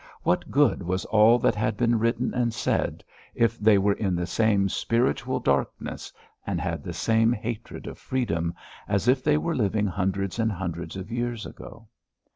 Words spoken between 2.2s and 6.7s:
and said, if they were in the same spiritual darkness and